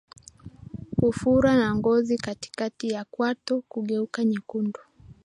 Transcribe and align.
Kufura 0.97 1.55
na 1.57 1.75
ngozi 1.75 2.13
ya 2.13 2.19
katikati 2.21 2.89
ya 2.89 3.05
kwato 3.05 3.61
kugeuka 3.61 4.23
nyekundu 4.25 4.79